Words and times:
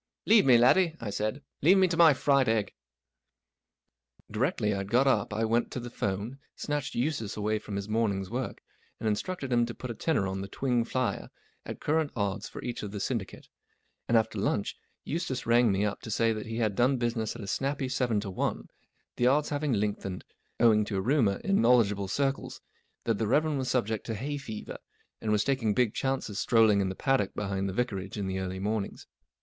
44 0.25 0.35
Leave 0.35 0.45
me, 0.47 0.57
laddie," 0.57 0.95
I 0.99 1.11
said." 1.11 1.43
Leave 1.61 1.77
me 1.77 1.87
to 1.87 1.95
my 1.95 2.11
fried 2.15 2.49
egg." 2.49 2.73
D 4.31 4.39
irectly 4.39 4.73
rd 4.75 4.89
got 4.89 5.05
up 5.05 5.31
i 5.31 5.45
went 5.45 5.69
to 5.73 5.79
the 5.79 5.91
'phone, 5.91 6.39
snatched 6.55 6.95
Eustace 6.95 7.37
away 7.37 7.59
from 7.59 7.75
his 7.75 7.87
morning's 7.87 8.27
work, 8.31 8.63
and 8.99 9.07
instructed 9.07 9.51
him 9.53 9.63
to 9.67 9.75
put 9.75 9.91
a 9.91 9.93
tenner 9.93 10.25
on 10.27 10.41
the 10.41 10.47
Twing 10.47 10.83
flier 10.87 11.29
at 11.67 11.79
current 11.79 12.09
odds 12.15 12.49
for 12.49 12.63
each 12.63 12.81
of 12.81 12.89
the 12.89 12.97
syndi¬ 12.97 13.27
cate; 13.27 13.47
and 14.07 14.17
after 14.17 14.39
lunch 14.39 14.75
Eustace 15.03 15.45
rang 15.45 15.71
me 15.71 15.85
up 15.85 16.01
to 16.01 16.09
say 16.09 16.33
that 16.33 16.47
he 16.47 16.57
had 16.57 16.73
done 16.75 16.97
business 16.97 17.35
at 17.35 17.43
a 17.43 17.47
snappy 17.47 17.87
seven 17.87 18.19
to 18.21 18.31
one, 18.31 18.69
the 19.17 19.27
odds 19.27 19.49
having 19.49 19.71
lengthened 19.73 20.23
owing 20.59 20.83
to 20.83 20.97
a 20.97 21.01
rumour 21.01 21.37
in 21.43 21.57
know¬ 21.59 21.77
ledgeable 21.77 22.07
circles 22.09 22.59
that 23.03 23.19
the 23.19 23.27
Rev. 23.27 23.43
was 23.55 23.69
subject 23.69 24.07
to 24.07 24.15
hay 24.15 24.37
fever, 24.39 24.79
and 25.21 25.31
was 25.31 25.43
taking 25.43 25.75
big 25.75 25.93
chances 25.93 26.39
strolling 26.39 26.81
in 26.81 26.89
the 26.89 26.95
paddock 26.95 27.35
behind 27.35 27.69
the 27.69 27.71
Vicarage 27.73 28.17
in 28.17 28.25
the 28.25 28.39
early 28.39 28.57
mornings. 28.57 29.05